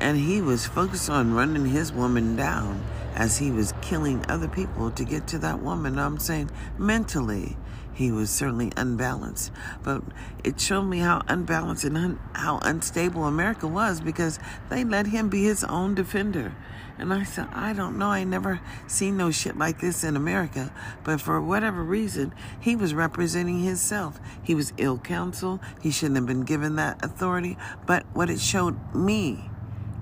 and 0.00 0.18
he 0.18 0.42
was 0.42 0.66
focused 0.66 1.08
on 1.08 1.32
running 1.32 1.64
his 1.64 1.90
woman 1.90 2.36
down 2.36 2.84
as 3.14 3.38
he 3.38 3.50
was 3.50 3.72
killing 3.80 4.22
other 4.28 4.48
people 4.48 4.90
to 4.90 5.02
get 5.02 5.26
to 5.26 5.38
that 5.38 5.62
woman. 5.62 5.98
I'm 5.98 6.18
saying 6.18 6.50
mentally 6.76 7.56
he 7.94 8.10
was 8.10 8.28
certainly 8.28 8.72
unbalanced, 8.76 9.52
but 9.82 10.02
it 10.42 10.60
showed 10.60 10.82
me 10.82 10.98
how 10.98 11.22
unbalanced 11.28 11.84
and 11.84 11.96
un- 11.96 12.18
how 12.32 12.58
unstable 12.62 13.24
America 13.24 13.68
was 13.68 14.00
because 14.00 14.38
they 14.68 14.84
let 14.84 15.06
him 15.06 15.28
be 15.28 15.44
his 15.44 15.62
own 15.64 15.94
defender. 15.94 16.54
And 16.98 17.12
I 17.12 17.24
said, 17.24 17.48
I 17.52 17.72
don't 17.72 17.98
know. 17.98 18.08
I 18.08 18.22
never 18.22 18.60
seen 18.86 19.16
no 19.16 19.30
shit 19.30 19.56
like 19.56 19.80
this 19.80 20.04
in 20.04 20.16
America. 20.16 20.72
But 21.02 21.20
for 21.20 21.40
whatever 21.40 21.82
reason, 21.82 22.32
he 22.60 22.76
was 22.76 22.94
representing 22.94 23.60
himself. 23.60 24.20
He 24.42 24.54
was 24.54 24.72
ill 24.76 24.98
counsel. 24.98 25.60
He 25.80 25.90
shouldn't 25.90 26.16
have 26.16 26.26
been 26.26 26.44
given 26.44 26.76
that 26.76 27.04
authority. 27.04 27.56
But 27.84 28.04
what 28.12 28.30
it 28.30 28.38
showed 28.38 28.94
me 28.94 29.50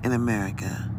in 0.04 0.12
America 0.12 0.90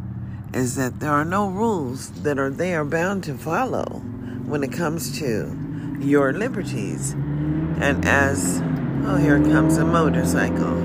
is 0.54 0.76
that 0.76 1.00
there 1.00 1.12
are 1.12 1.26
no 1.26 1.48
rules 1.50 2.10
that 2.24 2.40
are 2.40 2.50
they 2.50 2.74
are 2.74 2.86
bound 2.86 3.24
to 3.26 3.36
follow 3.36 4.02
when 4.46 4.64
it 4.64 4.72
comes 4.72 5.20
to 5.20 5.73
your 6.04 6.34
liberties. 6.34 7.14
And 7.14 8.06
as, 8.06 8.62
oh, 9.06 9.16
here 9.16 9.40
comes 9.40 9.78
a 9.78 9.86
motorcycle. 9.86 10.76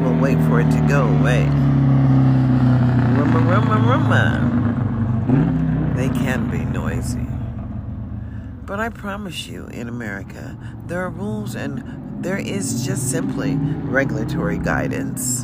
We'll 0.00 0.18
wait 0.18 0.38
for 0.48 0.60
it 0.60 0.70
to 0.70 0.80
go 0.88 1.06
away. 1.06 1.46
Rumma, 3.16 3.42
rumma, 3.46 3.76
rumma. 3.84 4.24
They 5.96 6.08
can 6.08 6.48
be 6.50 6.64
noisy. 6.64 7.28
But 8.66 8.80
I 8.80 8.88
promise 8.88 9.46
you, 9.46 9.66
in 9.66 9.88
America, 9.88 10.56
there 10.86 11.04
are 11.04 11.10
rules 11.10 11.54
and 11.54 12.24
there 12.24 12.38
is 12.38 12.86
just 12.86 13.10
simply 13.10 13.56
regulatory 13.56 14.58
guidance. 14.58 15.42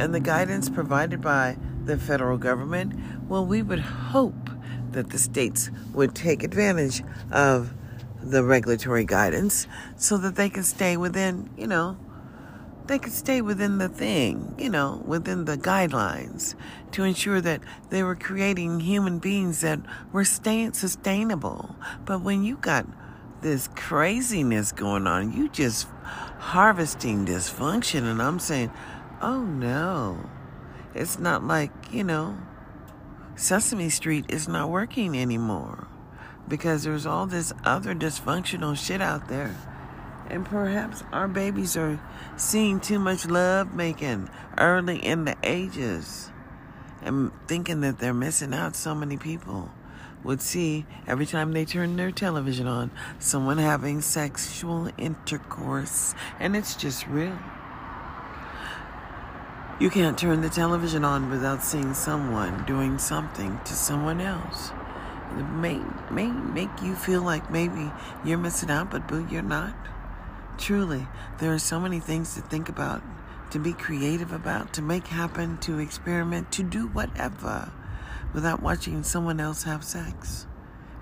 And 0.00 0.14
the 0.14 0.20
guidance 0.20 0.70
provided 0.70 1.20
by 1.20 1.56
the 1.84 1.98
federal 1.98 2.38
government, 2.38 2.94
well, 3.28 3.44
we 3.44 3.62
would 3.62 3.80
hope 3.80 4.48
that 4.94 5.10
the 5.10 5.18
states 5.18 5.70
would 5.92 6.14
take 6.14 6.42
advantage 6.42 7.02
of 7.30 7.72
the 8.22 8.42
regulatory 8.42 9.04
guidance 9.04 9.66
so 9.96 10.16
that 10.16 10.36
they 10.36 10.48
can 10.48 10.62
stay 10.62 10.96
within, 10.96 11.50
you 11.56 11.66
know, 11.66 11.96
they 12.86 12.98
could 12.98 13.12
stay 13.12 13.40
within 13.40 13.78
the 13.78 13.88
thing, 13.88 14.54
you 14.58 14.68
know, 14.68 15.02
within 15.06 15.44
the 15.46 15.56
guidelines 15.56 16.54
to 16.92 17.02
ensure 17.04 17.40
that 17.40 17.60
they 17.90 18.02
were 18.02 18.14
creating 18.14 18.80
human 18.80 19.18
beings 19.18 19.62
that 19.62 19.80
were 20.12 20.24
staying 20.24 20.72
sustainable. 20.74 21.76
But 22.04 22.20
when 22.20 22.44
you 22.44 22.56
got 22.56 22.86
this 23.40 23.68
craziness 23.68 24.72
going 24.72 25.06
on, 25.06 25.32
you 25.32 25.48
just 25.48 25.86
harvesting 26.38 27.24
dysfunction, 27.26 28.02
and 28.02 28.20
I'm 28.20 28.38
saying, 28.38 28.70
oh 29.22 29.42
no, 29.42 30.18
it's 30.94 31.18
not 31.18 31.44
like, 31.44 31.72
you 31.90 32.04
know, 32.04 32.36
Sesame 33.36 33.88
Street 33.88 34.26
is 34.28 34.48
not 34.48 34.70
working 34.70 35.16
anymore 35.16 35.88
because 36.48 36.84
there's 36.84 37.06
all 37.06 37.26
this 37.26 37.52
other 37.64 37.94
dysfunctional 37.94 38.76
shit 38.76 39.00
out 39.00 39.28
there 39.28 39.56
and 40.28 40.44
perhaps 40.44 41.02
our 41.12 41.28
babies 41.28 41.76
are 41.76 42.00
seeing 42.36 42.80
too 42.80 42.98
much 42.98 43.26
love 43.26 43.74
making 43.74 44.28
early 44.58 44.98
in 44.98 45.24
the 45.24 45.36
ages 45.42 46.30
and 47.02 47.30
thinking 47.46 47.82
that 47.82 47.98
they're 47.98 48.14
missing 48.14 48.54
out. 48.54 48.74
So 48.74 48.94
many 48.94 49.16
people 49.16 49.70
would 50.22 50.40
see 50.40 50.86
every 51.06 51.26
time 51.26 51.52
they 51.52 51.64
turn 51.64 51.96
their 51.96 52.10
television 52.10 52.66
on 52.66 52.90
someone 53.18 53.58
having 53.58 54.00
sexual 54.00 54.90
intercourse, 54.96 56.14
and 56.40 56.56
it's 56.56 56.74
just 56.74 57.06
real. 57.06 57.38
You 59.80 59.90
can't 59.90 60.16
turn 60.16 60.40
the 60.40 60.48
television 60.48 61.04
on 61.04 61.30
without 61.30 61.64
seeing 61.64 61.94
someone 61.94 62.64
doing 62.64 62.96
something 62.96 63.58
to 63.64 63.72
someone 63.72 64.20
else. 64.20 64.70
It 65.36 65.42
may, 65.42 65.80
may 66.12 66.28
make 66.28 66.80
you 66.80 66.94
feel 66.94 67.22
like 67.22 67.50
maybe 67.50 67.90
you're 68.24 68.38
missing 68.38 68.70
out, 68.70 68.92
but 68.92 69.08
boo, 69.08 69.26
you're 69.28 69.42
not. 69.42 69.74
Truly, 70.58 71.08
there 71.40 71.52
are 71.52 71.58
so 71.58 71.80
many 71.80 71.98
things 71.98 72.34
to 72.34 72.40
think 72.40 72.68
about, 72.68 73.02
to 73.50 73.58
be 73.58 73.72
creative 73.72 74.30
about, 74.30 74.72
to 74.74 74.82
make 74.82 75.08
happen, 75.08 75.58
to 75.58 75.80
experiment, 75.80 76.52
to 76.52 76.62
do 76.62 76.86
whatever 76.86 77.72
without 78.32 78.62
watching 78.62 79.02
someone 79.02 79.40
else 79.40 79.64
have 79.64 79.82
sex. 79.82 80.46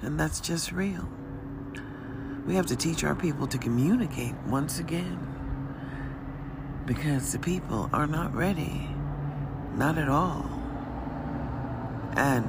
And 0.00 0.18
that's 0.18 0.40
just 0.40 0.72
real. 0.72 1.10
We 2.46 2.54
have 2.54 2.66
to 2.66 2.76
teach 2.76 3.04
our 3.04 3.14
people 3.14 3.46
to 3.48 3.58
communicate 3.58 4.34
once 4.46 4.78
again 4.78 5.31
because 6.86 7.32
the 7.32 7.38
people 7.38 7.88
are 7.92 8.06
not 8.06 8.34
ready. 8.34 8.88
Not 9.76 9.98
at 9.98 10.08
all. 10.08 10.44
And 12.16 12.44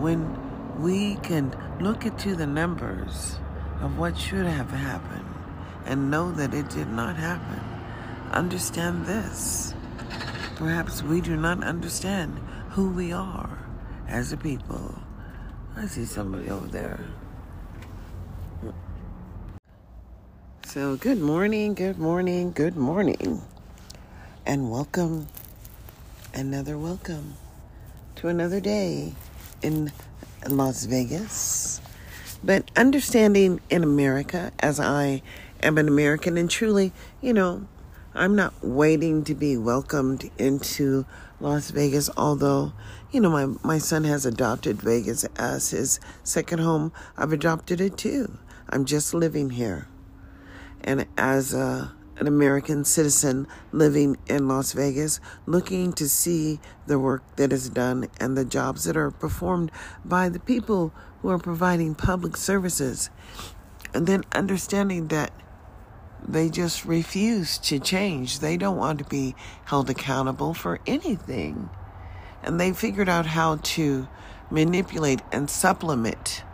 when 0.00 0.80
we 0.80 1.16
can 1.16 1.54
look 1.80 2.04
into 2.04 2.34
the 2.34 2.46
numbers 2.46 3.38
of 3.80 3.98
what 3.98 4.16
should 4.16 4.46
have 4.46 4.70
happened 4.70 5.26
and 5.84 6.10
know 6.10 6.32
that 6.32 6.54
it 6.54 6.68
did 6.70 6.88
not 6.88 7.16
happen. 7.16 7.60
Understand 8.32 9.06
this. 9.06 9.74
Perhaps 10.56 11.02
we 11.02 11.20
do 11.20 11.36
not 11.36 11.62
understand 11.62 12.38
who 12.70 12.90
we 12.90 13.12
are 13.12 13.58
as 14.08 14.32
a 14.32 14.36
people. 14.36 14.94
I 15.76 15.86
see 15.86 16.04
somebody 16.04 16.50
over 16.50 16.66
there. 16.66 17.00
So, 20.64 20.96
good 20.96 21.20
morning, 21.20 21.74
good 21.74 21.98
morning, 21.98 22.52
good 22.52 22.76
morning, 22.76 23.42
and 24.46 24.70
welcome, 24.70 25.26
another 26.32 26.78
welcome 26.78 27.34
to 28.14 28.28
another 28.28 28.60
day 28.60 29.12
in 29.60 29.90
Las 30.48 30.84
Vegas. 30.84 31.80
But 32.44 32.70
understanding 32.76 33.60
in 33.70 33.82
America, 33.82 34.52
as 34.60 34.78
I 34.78 35.22
am 35.64 35.78
an 35.78 35.88
American, 35.88 36.36
and 36.36 36.48
truly, 36.48 36.92
you 37.20 37.32
know, 37.32 37.66
I'm 38.14 38.36
not 38.36 38.54
waiting 38.62 39.24
to 39.24 39.34
be 39.34 39.56
welcomed 39.56 40.30
into 40.38 41.06
Las 41.40 41.72
Vegas, 41.72 42.08
although, 42.16 42.72
you 43.10 43.20
know, 43.20 43.30
my, 43.30 43.46
my 43.64 43.78
son 43.78 44.04
has 44.04 44.24
adopted 44.24 44.80
Vegas 44.80 45.24
as 45.36 45.70
his 45.70 45.98
second 46.22 46.60
home. 46.60 46.92
I've 47.16 47.32
adopted 47.32 47.80
it 47.80 47.98
too. 47.98 48.38
I'm 48.70 48.84
just 48.84 49.12
living 49.12 49.50
here. 49.50 49.88
And 50.84 51.04
as 51.18 51.52
a, 51.52 51.95
an 52.18 52.26
American 52.26 52.84
citizen 52.84 53.46
living 53.72 54.16
in 54.26 54.48
Las 54.48 54.72
Vegas, 54.72 55.20
looking 55.44 55.92
to 55.94 56.08
see 56.08 56.60
the 56.86 56.98
work 56.98 57.22
that 57.36 57.52
is 57.52 57.68
done 57.68 58.08
and 58.18 58.36
the 58.36 58.44
jobs 58.44 58.84
that 58.84 58.96
are 58.96 59.10
performed 59.10 59.70
by 60.04 60.28
the 60.28 60.40
people 60.40 60.92
who 61.22 61.28
are 61.28 61.38
providing 61.38 61.94
public 61.94 62.36
services, 62.36 63.10
and 63.92 64.06
then 64.06 64.24
understanding 64.32 65.08
that 65.08 65.32
they 66.26 66.48
just 66.48 66.84
refuse 66.84 67.58
to 67.58 67.78
change. 67.78 68.40
They 68.40 68.56
don't 68.56 68.76
want 68.76 68.98
to 68.98 69.04
be 69.04 69.34
held 69.64 69.90
accountable 69.90 70.54
for 70.54 70.80
anything. 70.86 71.70
And 72.42 72.60
they 72.60 72.72
figured 72.72 73.08
out 73.08 73.26
how 73.26 73.56
to 73.56 74.08
manipulate 74.50 75.20
and 75.32 75.50
supplement, 75.50 76.44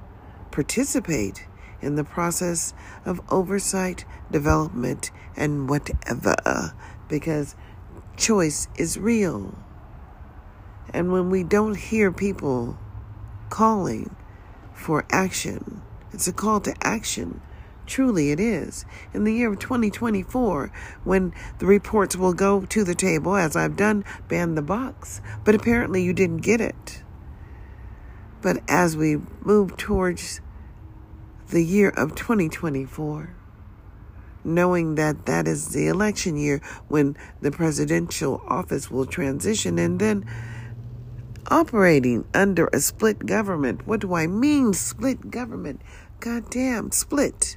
participate 0.53 1.49
in 1.81 1.97
the 1.97 2.05
process 2.05 2.75
of 3.05 3.21
oversight, 3.29 4.05
development, 4.31 5.11
and 5.37 5.69
whatever? 5.69 6.73
Because 7.09 7.57
choice 8.17 8.69
is 8.77 9.01
real. 9.01 9.59
And 10.95 11.11
when 11.11 11.29
we 11.29 11.43
don't 11.43 11.75
hear 11.75 12.13
people 12.13 12.79
calling 13.51 14.15
for 14.73 15.05
action, 15.11 15.83
it's 16.13 16.29
a 16.29 16.33
call 16.33 16.61
to 16.61 16.75
action. 16.87 17.41
Truly, 17.87 18.31
it 18.31 18.41
is. 18.41 18.85
In 19.13 19.25
the 19.25 19.35
year 19.35 19.53
of 19.53 19.59
2024, 19.59 20.73
when 21.05 21.35
the 21.59 21.67
reports 21.67 22.17
will 22.17 22.33
go 22.33 22.65
to 22.65 22.85
the 22.85 22.95
table, 22.95 23.37
as 23.37 23.57
I've 23.57 23.77
done, 23.77 24.05
ban 24.29 24.55
the 24.55 24.63
box. 24.63 25.21
But 25.45 25.55
apparently, 25.55 26.03
you 26.03 26.13
didn't 26.13 26.39
get 26.39 26.61
it. 26.61 27.03
But 28.41 28.59
as 28.69 28.97
we 28.97 29.19
move 29.43 29.77
towards 29.77 30.41
the 31.49 31.65
year 31.65 31.91
of 31.91 32.15
2024, 32.15 33.35
knowing 34.45 34.95
that 34.97 35.27
that 35.27 35.47
is 35.47 35.69
the 35.69 35.87
election 35.87 36.37
year 36.37 36.61
when 36.89 37.17
the 37.41 37.51
presidential 37.51 38.43
office 38.49 38.91
will 38.91 39.07
transition 39.07 39.79
and 39.79 40.01
then 40.01 40.25
operating 41.49 42.25
under 42.35 42.69
a 42.73 42.81
split 42.81 43.27
government. 43.27 43.87
What 43.87 44.01
do 44.01 44.15
I 44.15 44.27
mean, 44.27 44.73
split 44.73 45.31
government? 45.31 45.83
Goddamn, 46.21 46.93
split. 46.93 47.57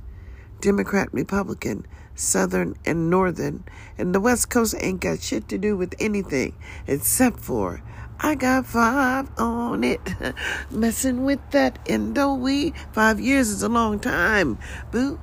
Democrat, 0.61 1.09
Republican, 1.11 1.85
Southern, 2.15 2.75
and 2.85 3.09
Northern. 3.09 3.63
And 3.97 4.15
the 4.15 4.19
West 4.19 4.49
Coast 4.49 4.75
ain't 4.79 5.01
got 5.01 5.21
shit 5.21 5.47
to 5.49 5.57
do 5.57 5.75
with 5.77 5.95
anything 5.99 6.55
except 6.87 7.39
for 7.39 7.81
I 8.19 8.35
got 8.35 8.65
five 8.65 9.29
on 9.37 9.83
it. 9.83 9.99
Messing 10.71 11.25
with 11.25 11.39
that 11.51 11.79
endo 11.85 12.33
weed. 12.33 12.73
Five 12.93 13.19
years 13.19 13.49
is 13.49 13.61
a 13.61 13.69
long 13.69 13.99
time, 13.99 14.57
boo. 14.91 15.19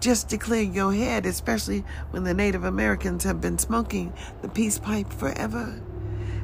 Just 0.00 0.38
clear 0.38 0.62
your 0.62 0.92
head, 0.92 1.26
especially 1.26 1.84
when 2.10 2.22
the 2.22 2.34
Native 2.34 2.62
Americans 2.62 3.24
have 3.24 3.40
been 3.40 3.58
smoking 3.58 4.12
the 4.42 4.48
peace 4.48 4.78
pipe 4.78 5.12
forever. 5.12 5.82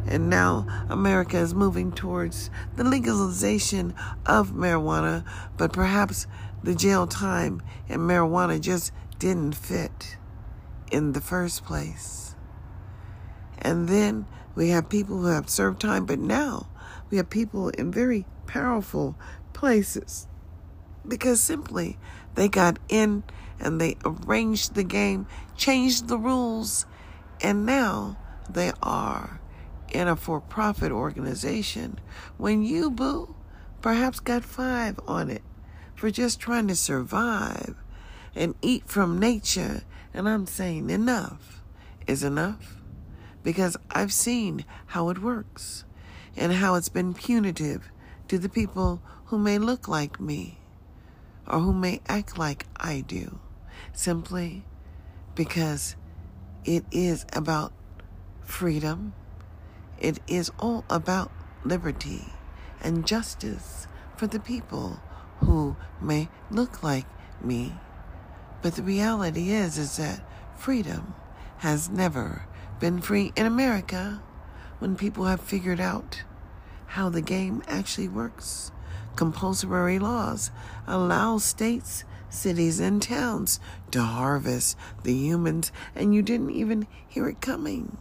And 0.07 0.29
now 0.29 0.67
America 0.89 1.39
is 1.39 1.55
moving 1.55 1.93
towards 1.93 2.51
the 2.75 2.85
legalization 2.85 3.95
of 4.27 4.51
marijuana, 4.51 5.25
but 5.57 5.73
perhaps 5.73 6.27
the 6.65 6.75
jail 6.75 7.07
time 7.07 7.63
and 7.91 8.01
marijuana 8.01 8.59
just 8.59 8.91
didn't 9.19 9.55
fit 9.55 10.17
in 10.91 11.13
the 11.13 11.21
first 11.21 11.65
place. 11.65 12.35
And 13.59 13.87
then 13.87 14.27
we 14.55 14.71
have 14.71 14.89
people 14.89 15.19
who 15.19 15.27
have 15.27 15.51
served 15.51 15.81
time, 15.81 16.07
but 16.07 16.19
now 16.19 16.69
we 17.11 17.19
have 17.19 17.29
people 17.29 17.69
in 17.69 17.93
very 17.93 18.25
powerful 18.47 19.15
places 19.53 20.27
because 21.07 21.41
simply 21.41 21.99
they 22.35 22.49
got 22.49 22.79
in 22.89 23.25
and 23.61 23.79
they 23.79 23.97
arranged 24.05 24.75
the 24.75 24.85
game, 24.85 25.27
changed 25.57 26.09
the 26.09 26.19
rules, 26.19 26.87
and 27.43 27.67
now 27.67 28.17
they 28.49 28.73
are 28.83 29.39
in 29.93 30.09
a 30.09 30.17
for 30.17 30.41
profit 30.41 30.91
organization. 30.91 31.99
When 32.39 32.63
you, 32.63 32.91
boo, 32.91 33.37
perhaps 33.83 34.19
got 34.19 34.45
five 34.45 34.99
on 35.07 35.29
it 35.29 35.43
for 36.05 36.11
just 36.11 36.39
trying 36.39 36.69
to 36.69 36.77
survive 36.77 37.77
and 38.35 38.55
eat 38.61 38.87
from 38.87 39.19
nature, 39.19 39.81
and 40.13 40.29
I'm 40.29 40.47
saying 40.47 40.91
enough 40.91 41.63
is 42.07 42.23
enough 42.23 42.77
because 43.43 43.75
I've 43.91 44.13
seen 44.13 44.67
how 44.89 45.09
it 45.09 45.23
works 45.23 45.87
and 46.37 46.53
how 46.53 46.75
it's 46.75 46.91
been 46.91 47.15
punitive 47.15 47.91
to 48.29 48.39
the 48.39 48.51
people 48.51 49.01
who 49.25 49.39
may 49.39 49.57
look 49.57 49.89
like 49.89 50.21
me, 50.21 50.59
or 51.47 51.61
who 51.61 51.73
may 51.73 52.03
act 52.07 52.37
like 52.37 52.67
I 52.77 53.01
do, 53.01 53.39
simply 53.95 54.67
because 55.35 55.97
it 56.67 56.85
is 56.91 57.25
about 57.33 57.73
freedom. 58.43 59.15
It 59.99 60.19
is 60.27 60.53
all 60.59 60.85
about 60.91 61.33
liberty 61.65 62.27
and 62.83 63.07
justice 63.07 63.89
for 64.19 64.27
the 64.27 64.41
people 64.41 65.01
who 65.41 65.77
may 66.01 66.29
look 66.51 66.83
like 66.83 67.07
me. 67.41 67.75
But 68.63 68.77
the 68.77 68.83
reality 68.83 69.51
is 69.51 69.79
is 69.79 69.97
that 69.97 70.21
freedom 70.57 71.15
has 71.59 71.91
never 71.91 72.47
been 72.81 73.01
free 73.01 73.33
in 73.37 73.47
America 73.47 74.23
when 74.79 74.97
people 74.97 75.25
have 75.25 75.41
figured 75.41 75.81
out 75.81 76.23
how 76.87 77.09
the 77.09 77.23
game 77.23 77.63
actually 77.67 78.09
works. 78.09 78.71
Compulsory 79.17 79.99
laws 79.99 80.51
allow 80.87 81.39
states, 81.39 82.05
cities, 82.29 82.81
and 82.81 83.01
towns 83.01 83.61
to 83.91 84.03
harvest 84.03 84.77
the 85.03 85.15
humans, 85.15 85.71
and 85.95 86.15
you 86.15 86.23
didn't 86.23 86.51
even 86.51 86.87
hear 87.07 87.29
it 87.29 87.41
coming. 87.41 87.97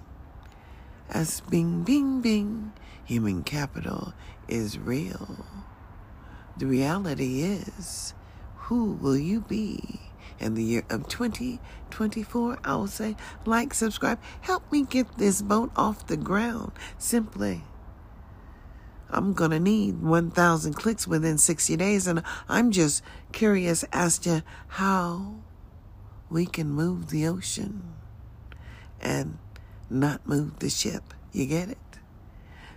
As 1.09 1.41
bing, 1.41 1.83
bing, 1.83 2.21
bing, 2.21 2.73
human 3.03 3.43
capital 3.43 4.13
is 4.47 4.79
real. 4.79 5.45
The 6.57 6.67
reality 6.67 7.41
is, 7.41 8.13
who 8.55 8.93
will 8.93 9.17
you 9.17 9.41
be? 9.41 9.99
in 10.39 10.55
the 10.55 10.63
year 10.63 10.83
of 10.89 11.07
2024, 11.07 12.59
I 12.63 12.75
will 12.75 12.87
say, 12.87 13.15
like, 13.45 13.73
subscribe, 13.73 14.19
help 14.41 14.69
me 14.71 14.83
get 14.83 15.17
this 15.17 15.41
boat 15.41 15.71
off 15.75 16.07
the 16.07 16.17
ground. 16.17 16.73
Simply, 16.97 17.63
I'm 19.09 19.33
going 19.33 19.51
to 19.51 19.59
need 19.59 20.01
1,000 20.01 20.73
clicks 20.73 21.07
within 21.07 21.37
60 21.37 21.77
days, 21.77 22.07
and 22.07 22.23
I'm 22.49 22.71
just 22.71 23.03
curious 23.31 23.83
as 23.93 24.17
to 24.19 24.43
how 24.67 25.35
we 26.29 26.45
can 26.45 26.69
move 26.69 27.09
the 27.09 27.27
ocean 27.27 27.93
and 28.99 29.37
not 29.89 30.27
move 30.27 30.59
the 30.59 30.69
ship. 30.69 31.13
You 31.31 31.45
get 31.45 31.69
it? 31.69 31.77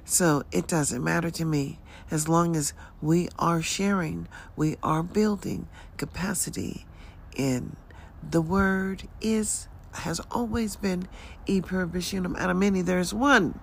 So 0.09 0.45
it 0.53 0.69
doesn't 0.69 1.03
matter 1.03 1.31
to 1.31 1.45
me 1.45 1.81
as 2.13 2.29
long 2.29 2.55
as 2.55 2.73
we 3.03 3.29
are 3.41 3.61
sharing, 3.61 4.29
we 4.55 4.77
are 4.81 5.03
building 5.03 5.67
capacity 5.97 6.87
in. 7.35 7.75
The 8.23 8.41
word 8.41 9.09
is, 9.21 9.67
has 9.95 10.21
always 10.31 10.77
been 10.77 11.09
e 11.47 11.61
pluribus. 11.61 12.15
Out 12.15 12.51
of 12.51 12.57
many, 12.57 12.83
there's 12.83 13.13
one. 13.13 13.59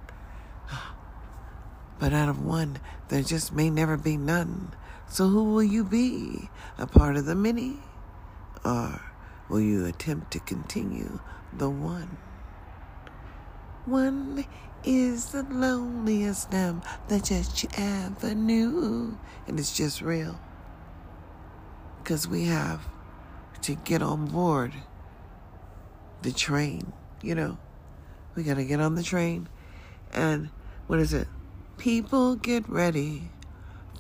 But 1.97 2.12
out 2.12 2.27
of 2.27 2.43
one, 2.43 2.79
there 3.08 3.21
just 3.21 3.53
may 3.53 3.69
never 3.69 3.95
be 3.95 4.17
none. 4.17 4.73
So 5.08 5.29
who 5.29 5.45
will 5.53 5.63
you 5.63 5.86
be? 5.86 6.49
A 6.77 6.86
part 6.86 7.15
of 7.15 7.25
the 7.25 7.36
many? 7.36 7.77
Or 8.65 8.99
will 9.47 9.62
you 9.62 9.86
attempt 9.86 10.32
to 10.32 10.39
continue 10.39 11.21
the 11.53 11.69
one? 11.69 12.17
One 13.86 14.43
is 14.84 15.28
the 15.28 15.43
loneliest 15.43 16.52
name 16.52 16.82
that 17.08 17.26
just 17.26 17.63
you 17.63 17.69
ever 17.78 18.36
knew. 18.36 19.17
And 19.48 19.60
it's 19.60 19.76
just 19.76 20.02
real. 20.02 20.39
Because 22.00 22.28
we 22.28 22.46
have 22.46 22.82
to 23.62 23.76
get 23.76 24.02
on 24.02 24.28
board 24.28 24.74
the 26.22 26.32
train. 26.32 26.91
You 27.22 27.36
know, 27.36 27.58
we 28.36 28.43
got 28.43 28.56
to 28.56 28.65
get 28.65 28.80
on 28.80 28.96
the 28.96 29.04
train. 29.04 29.48
And 30.12 30.50
what 30.88 31.00
is 31.00 31.13
it? 31.13 31.28
People 31.78 32.36
get 32.36 32.67
ready 32.67 33.32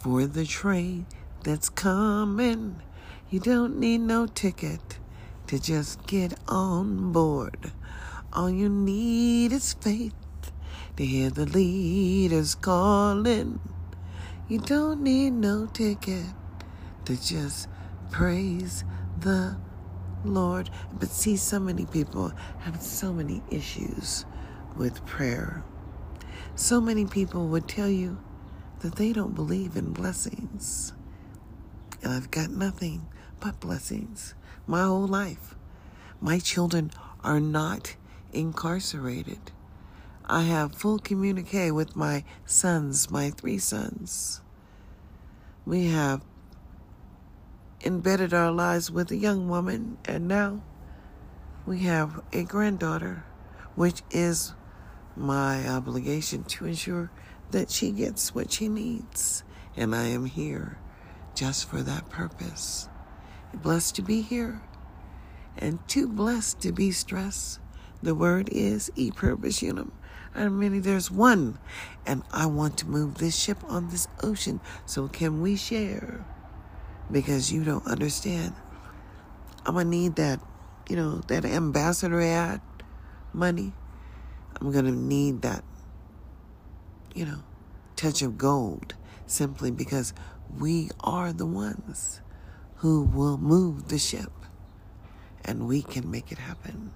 for 0.01 0.25
the 0.25 0.45
train 0.45 1.05
that's 1.43 1.69
coming. 1.69 2.81
You 3.29 3.39
don't 3.39 3.77
need 3.77 3.99
no 3.99 4.27
ticket 4.27 4.99
to 5.47 5.59
just 5.59 6.05
get 6.05 6.33
on 6.47 7.11
board. 7.11 7.71
All 8.31 8.49
you 8.49 8.69
need 8.69 9.51
is 9.51 9.73
faith 9.73 10.13
to 10.97 11.05
hear 11.05 11.29
the 11.29 11.45
leaders 11.45 12.55
calling. 12.55 13.59
You 14.47 14.59
don't 14.59 15.01
need 15.01 15.31
no 15.31 15.65
ticket 15.65 16.25
to 17.05 17.21
just 17.21 17.67
praise 18.11 18.83
the 19.19 19.57
Lord. 20.23 20.69
But 20.99 21.09
see, 21.09 21.35
so 21.37 21.59
many 21.59 21.85
people 21.85 22.31
have 22.59 22.81
so 22.81 23.11
many 23.11 23.41
issues 23.49 24.25
with 24.77 25.05
prayer. 25.05 25.63
So 26.55 26.79
many 26.79 27.05
people 27.05 27.47
would 27.47 27.67
tell 27.67 27.89
you 27.89 28.21
that 28.81 28.95
they 28.95 29.13
don't 29.13 29.33
believe 29.33 29.75
in 29.75 29.93
blessings. 29.93 30.93
And 32.03 32.13
I've 32.13 32.29
got 32.29 32.51
nothing 32.51 33.07
but 33.39 33.59
blessings 33.59 34.35
my 34.67 34.83
whole 34.83 35.07
life. 35.07 35.55
My 36.21 36.39
children 36.39 36.91
are 37.23 37.39
not 37.39 37.95
incarcerated. 38.31 39.51
I 40.25 40.43
have 40.43 40.75
full 40.75 40.99
communique 40.99 41.71
with 41.71 41.95
my 41.95 42.23
sons, 42.45 43.11
my 43.11 43.29
three 43.29 43.57
sons. 43.57 44.41
We 45.65 45.87
have 45.87 46.21
embedded 47.83 48.33
our 48.33 48.51
lives 48.51 48.89
with 48.89 49.11
a 49.11 49.17
young 49.17 49.49
woman, 49.49 49.97
and 50.05 50.27
now 50.27 50.63
we 51.65 51.79
have 51.79 52.21
a 52.31 52.43
granddaughter, 52.43 53.25
which 53.75 54.01
is 54.11 54.53
my 55.15 55.67
obligation 55.67 56.43
to 56.45 56.65
ensure 56.65 57.11
that 57.51 57.69
she 57.69 57.91
gets 57.91 58.33
what 58.33 58.51
she 58.51 58.69
needs. 58.69 59.43
And 59.75 59.93
I 59.93 60.05
am 60.05 60.25
here 60.25 60.77
just 61.35 61.69
for 61.69 61.81
that 61.81 62.09
purpose. 62.09 62.87
Blessed 63.53 63.95
to 63.95 64.01
be 64.01 64.21
here 64.21 64.61
and 65.57 65.85
too 65.87 66.07
blessed 66.07 66.61
to 66.61 66.71
be 66.71 66.91
stressed. 66.91 67.59
The 68.01 68.15
word 68.15 68.49
is 68.51 68.91
e 68.95 69.11
pluribus 69.11 69.61
unum. 69.61 69.91
I 70.35 70.49
mean, 70.49 70.81
there's 70.81 71.11
one, 71.11 71.59
and 72.05 72.23
I 72.31 72.47
want 72.47 72.77
to 72.79 72.87
move 72.87 73.19
this 73.19 73.37
ship 73.37 73.57
on 73.67 73.89
this 73.89 74.07
ocean. 74.23 74.59
So, 74.85 75.07
can 75.07 75.41
we 75.41 75.55
share? 75.55 76.25
because 77.11 77.51
you 77.51 77.63
don't 77.63 77.85
understand. 77.85 78.53
I'm 79.65 79.75
gonna 79.75 79.89
need 79.89 80.15
that, 80.15 80.39
you 80.89 80.95
know, 80.95 81.17
that 81.27 81.45
ambassador 81.45 82.21
ad 82.21 82.61
money. 83.31 83.73
I'm 84.59 84.71
gonna 84.71 84.91
need 84.91 85.41
that, 85.43 85.63
you 87.13 87.25
know, 87.25 87.39
touch 87.95 88.21
of 88.21 88.37
gold 88.37 88.95
simply 89.25 89.71
because 89.71 90.13
we 90.57 90.89
are 90.99 91.33
the 91.33 91.45
ones 91.45 92.21
who 92.77 93.03
will 93.03 93.37
move 93.37 93.87
the 93.87 93.97
ship 93.97 94.31
and 95.45 95.67
we 95.67 95.81
can 95.81 96.09
make 96.09 96.31
it 96.31 96.37
happen. 96.37 96.91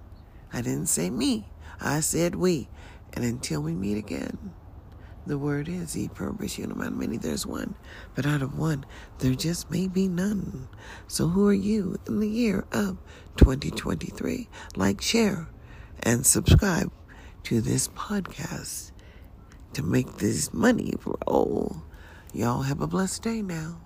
I 0.52 0.62
didn't 0.62 0.86
say 0.86 1.10
me, 1.10 1.48
I 1.80 2.00
said 2.00 2.34
we. 2.34 2.68
And 3.14 3.24
until 3.24 3.62
we 3.62 3.74
meet 3.74 3.96
again. 3.96 4.52
The 5.26 5.36
word 5.36 5.68
is, 5.68 5.94
e 5.94 6.08
pluribus 6.08 6.58
unum, 6.58 6.80
out 6.80 6.86
of 6.86 6.96
many 6.96 7.18
there's 7.18 7.44
one, 7.44 7.74
but 8.14 8.24
out 8.24 8.40
of 8.40 8.58
one 8.58 8.86
there 9.18 9.34
just 9.34 9.70
may 9.70 9.86
be 9.86 10.08
none. 10.08 10.68
So 11.06 11.28
who 11.28 11.46
are 11.46 11.52
you 11.52 11.98
in 12.06 12.20
the 12.20 12.28
year 12.28 12.64
of 12.72 12.96
2023? 13.36 14.48
Like, 14.74 15.02
share, 15.02 15.50
and 16.02 16.24
subscribe 16.24 16.90
to 17.42 17.60
this 17.60 17.88
podcast 17.88 18.92
to 19.74 19.82
make 19.82 20.16
this 20.16 20.54
money 20.54 20.94
roll. 21.26 21.82
Y'all 22.32 22.62
have 22.62 22.80
a 22.80 22.86
blessed 22.86 23.22
day 23.22 23.42
now. 23.42 23.80